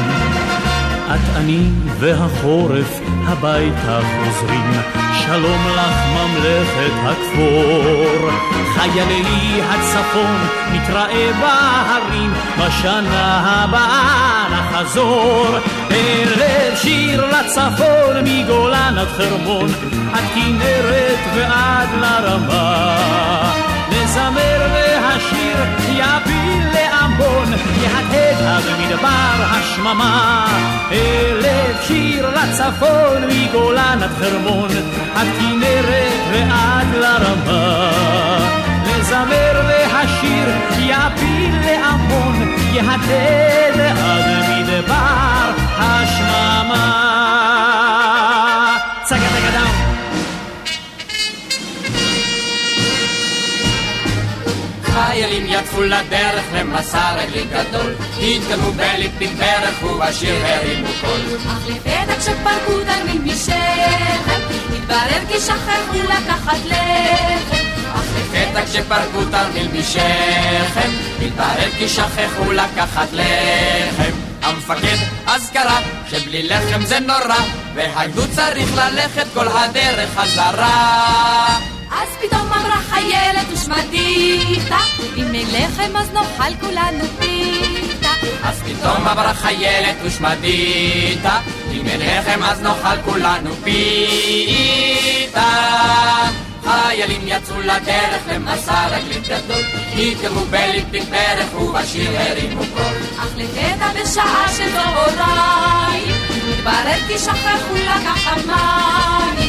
את 1.15 1.35
אני 1.35 1.69
והחורף 1.99 2.99
הביתה 3.27 3.99
חוזרים, 4.01 4.98
שלום 5.33 5.67
לך 5.75 5.95
ממלכת 6.13 6.91
הכפור. 7.03 8.29
חיילי 8.73 9.61
הצפון 9.69 10.47
נתראה 10.71 11.31
בהרים, 11.39 12.33
בשנה 12.57 13.41
הבאה 13.43 14.45
נחזור. 14.51 15.47
ערב 15.89 16.75
שיר 16.75 17.25
לצפון 17.25 18.15
מגולן 18.23 18.95
עד 18.97 19.07
חרמון, 19.07 19.69
עד 20.13 20.23
כנרת 20.35 21.19
ועד 21.35 21.89
לרמה. 22.01 22.97
נזמר 23.89 24.67
והשיר 24.73 25.57
יביל 25.89 26.67
לעם 26.73 27.09
העלבון 27.19 27.53
יהדהד 27.81 28.63
במדבר 28.89 29.43
השממה. 29.51 30.45
אלף 30.91 31.81
שיר 31.87 32.29
לצפון 32.29 33.23
מגולן 33.29 33.99
עד 34.03 34.11
חרמון, 34.19 34.69
עד 35.15 35.27
כנרת 35.39 36.13
ועד 36.31 36.87
לרמה. 36.95 37.91
לזמר 38.85 39.61
והשיר 39.67 40.49
יפיל 40.79 41.55
להמון, 41.65 42.55
יהדהד 42.73 43.79
עד 43.79 44.49
מדבר 44.49 45.51
השממה. 45.77 46.95
צגה 49.03 49.19
צגה 49.19 49.51
דאון 49.51 49.88
חיילים 55.39 55.63
יצאו 55.63 55.83
לדרך 55.83 56.43
למסע 56.53 57.13
רגלי 57.13 57.43
גדול, 57.43 57.95
התקדמו 58.21 58.71
בליפים 58.71 59.37
ברך 59.37 59.83
ובשיר 59.83 60.35
הרימו 60.45 60.87
קול. 61.01 61.19
אך 61.47 61.67
לפתע 61.67 62.19
כשפרקו 62.19 62.79
תלמיד 62.85 63.21
משכם, 63.23 64.39
התברר 64.75 65.25
כי 65.27 65.39
שכחו 65.39 66.03
לקחת 66.03 66.57
לחם. 66.65 67.65
אך 67.93 68.05
לפתע 68.17 68.65
כשפרקו 68.65 69.25
תרמיל 69.31 69.67
משכם, 69.79 70.89
התברר 71.21 71.71
כי 71.77 71.89
שכחו 71.89 72.51
לקחת 72.51 73.07
לחם. 73.13 74.11
המפקד 74.41 74.97
אז 75.27 75.49
קרא 75.53 75.79
שבלי 76.09 76.43
לחם 76.43 76.85
זה 76.85 76.99
נורא, 76.99 77.39
והגדוד 77.75 78.29
צריך 78.31 78.69
ללכת 78.75 79.25
כל 79.33 79.47
הדרך 79.47 80.09
חזרה. 80.15 81.78
אז 81.91 82.09
פתאום 82.21 82.47
אמרה 82.47 82.77
חיילת 82.89 83.45
ושמדיתה, 83.53 84.77
אם 85.17 85.35
אין 85.35 85.47
לחם 85.51 85.97
אז 85.97 86.11
נאכל 86.13 86.55
כולנו 86.61 87.05
פיתה. 87.19 88.09
אז 88.43 88.61
פתאום 88.61 89.07
אמרה 89.07 89.33
חיילת 89.33 89.95
ושמדיתה, 90.03 91.39
אם 91.71 91.87
אין 91.87 91.99
לחם 92.01 92.43
אז 92.43 92.61
נאכל 92.61 93.01
כולנו 93.05 93.49
פיתה. 93.63 94.89
חיילים 96.63 97.21
יצאו 97.25 97.61
לדרך 97.61 98.21
למסע 98.33 98.87
רגלית 98.87 99.27
גדול, 99.27 99.61
התקרבו 99.97 100.45
בליפים 100.45 101.03
ברך 101.11 101.61
ובשיר 101.61 102.11
הרימו 102.19 102.61
קול. 102.73 102.83
אך 103.19 103.29
לפתע 103.37 103.87
בשעה 103.93 104.45
של 104.57 104.71
צהריים, 104.73 106.15
התברר 106.49 106.99
כי 107.07 107.17
שכחו 107.17 107.75
לקחת 107.75 108.45
מים. 108.45 109.48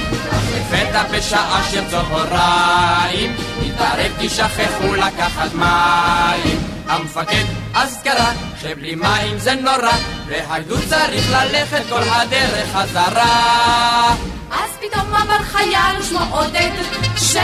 לפתע 0.71 1.03
בשעה 1.03 1.63
של 1.71 1.85
צהריים, 1.91 3.37
התברר 3.67 4.11
כי 4.21 4.29
שכחו 4.29 4.95
לקחת 4.95 5.55
מים. 5.55 6.59
המפקד 6.89 7.45
אז 7.75 8.01
קרא 8.05 8.33
שבלי 8.61 8.95
מים 8.95 9.39
זה 9.39 9.55
נורא, 9.55 9.93
והגדוד 10.27 10.81
צריך 10.89 11.33
ללכת 11.33 11.83
כל 11.89 12.03
הדרך 12.03 12.69
חזרה. 12.75 14.15
אז 14.51 14.71
פתאום 14.81 15.15
אמר 15.15 15.43
חייל 15.43 16.01
ושמו 16.01 16.37
עודד, 16.37 16.71
ש... 17.17 17.37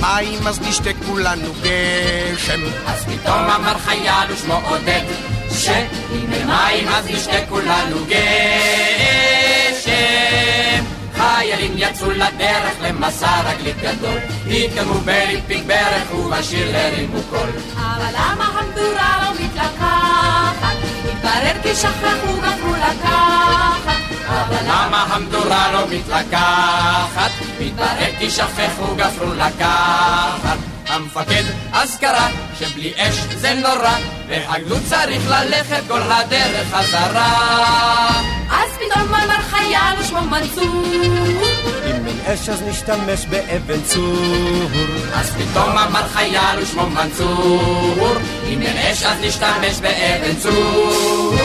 מים 0.00 0.46
אז 0.46 0.60
נשתה 0.60 0.90
כולנו 1.06 1.52
גשם. 1.62 2.60
אז 2.86 3.04
פתאום 3.04 3.50
אמר 3.50 3.78
חייל 3.78 4.32
ושמו 4.32 4.60
עודד, 4.68 5.02
שאם 5.50 6.46
מים 6.46 6.88
אז 6.88 7.06
נשתה 7.06 7.46
כולנו 7.48 8.04
גשם. 8.08 8.96
חיילים 11.26 11.72
יצאו 11.76 12.10
לדרך 12.10 12.76
למסע 12.80 13.40
רגלית 13.40 13.76
גדול, 13.76 14.18
התקדמו 14.50 15.00
בליפיק 15.00 15.64
ברך 15.66 16.14
ובשיר 16.14 16.76
הרימו 16.76 17.18
קול. 17.30 17.50
אבל 17.76 18.12
למה 18.14 18.44
המדורה 18.44 19.18
לא 19.22 19.44
מתלקחת? 19.44 20.76
התברר 21.04 21.62
כי 21.62 21.74
שכחו 21.74 22.40
גפרו 22.40 22.72
לקחת. 22.76 24.00
אבל 24.28 24.64
למה 24.64 25.02
המדורה 25.02 25.72
לא 25.72 25.80
מתלקחת? 25.90 27.30
מתברר 27.60 28.10
כי 28.18 28.30
שכחו 28.30 28.94
גפרו 28.96 29.34
לקחת. 29.34 30.75
המפקד 30.88 31.42
אז 31.72 31.96
קרא 31.96 32.28
שבלי 32.58 32.92
אש 32.96 33.14
זה 33.14 33.54
נורא, 33.54 33.96
והגדוד 34.28 34.82
צריך 34.88 35.22
ללכת 35.30 35.82
כל 35.88 36.00
הדרך 36.02 36.74
חזרה. 36.74 38.22
אז 38.50 38.70
פתאום 38.76 39.14
אמר 39.14 39.40
חייל 39.50 40.00
ושמו 40.00 40.20
מנצור, 40.20 40.84
אם 41.86 42.06
אין 42.06 42.20
אש 42.26 42.48
אז 42.48 42.62
נשתמש 42.62 43.26
באבן 43.26 43.82
צור. 43.82 44.68
אז 45.14 45.30
פתאום 45.30 45.78
אמר 45.78 46.08
חייל 46.08 46.58
ושמו 46.62 46.86
מנצור, 46.90 48.16
אם 48.48 48.62
אין 48.62 48.76
אש 48.76 49.02
אז 49.02 49.16
נשתמש 49.20 49.76
באבן 49.80 50.34
צור. 50.36 51.36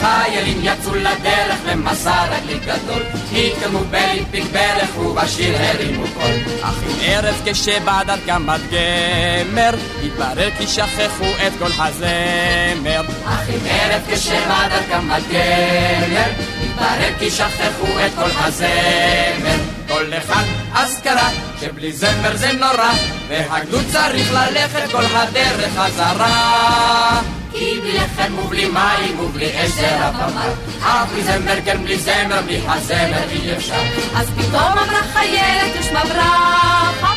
חיילים 0.00 0.58
יצאו 0.62 0.94
לדרך 0.94 1.58
למסע 1.66 2.24
רגלי 2.24 2.58
גדול, 2.58 3.02
התקדמו 3.32 3.78
בליפיק 3.90 4.44
ברך 4.52 4.98
ובשיר 4.98 5.56
הרימו 5.58 6.04
קול. 6.14 6.54
אך 6.62 6.82
עם 6.82 6.96
ערב 7.00 7.42
כשבא 7.44 8.02
דרכם 8.06 8.50
עד 8.50 8.60
גמר, 8.70 9.74
התברר 10.04 10.50
כי 10.58 10.66
שכחו 10.66 11.30
את 11.46 11.52
כל 11.58 11.70
הזמר. 11.78 13.00
אך 13.24 13.48
עם 13.48 13.60
ערב 13.66 14.02
כשבא 14.10 14.68
דרכם 14.68 15.10
עד 15.10 15.22
גמר, 15.22 16.30
התברר 16.64 17.18
כי 17.18 17.30
שכחו 17.30 17.86
את 18.06 18.12
כל 18.14 18.30
הזמר. 18.38 19.56
כל 19.88 20.12
אחד 20.18 20.44
אז 20.74 21.00
קרא 21.02 21.28
שבלי 21.60 21.92
זמר 21.92 22.36
זה 22.36 22.52
נורא, 22.52 22.92
והגדוד 23.28 23.84
צריך 23.92 24.32
ללכת 24.32 24.92
כל 24.92 25.04
הדרך 25.14 25.70
חזרה. 25.78 27.20
כי 27.58 27.80
בלי 27.80 27.92
לחם 27.92 28.38
ובלי 28.38 28.68
מים 28.68 29.20
ובלי 29.20 29.64
אש 29.64 29.70
זה 29.70 29.96
רב 30.00 30.14
אמר, 30.14 30.52
אף 30.80 31.12
בלי 31.12 31.22
זמר 31.22 31.60
כן 31.64 31.84
בלי 31.84 31.98
זמר, 31.98 32.42
בלי 32.44 32.60
הזמר 32.68 33.30
אי 33.30 33.56
אפשר. 33.56 33.80
אז 34.16 34.30
פתאום 34.30 34.72
אמרה 34.72 35.02
חיילת 35.12 35.76
ושמה 35.80 36.04
ברכה, 36.04 37.12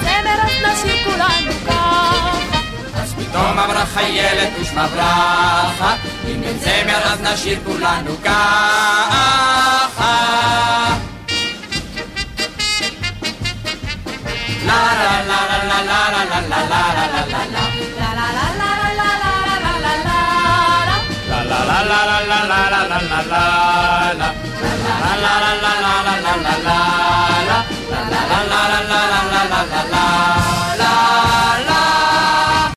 זמר 0.00 0.38
אז 0.42 0.50
נשאיר 0.62 1.04
כולנו 1.04 1.52
ככה. 1.66 2.38
אז 2.94 3.14
פתאום 3.14 3.58
אמרה 3.58 3.86
חיילת 3.86 4.50
ושמה 4.60 4.86
ברכה, 4.88 5.94
אם 6.28 6.42
אין 6.42 6.58
זמר 6.58 7.12
אז 7.12 7.20
נשאיר 7.20 7.58
כולנו 7.64 8.16
ככה. 8.24 9.24
לה 14.66 15.22
לה 15.28 15.46
לה 15.48 15.53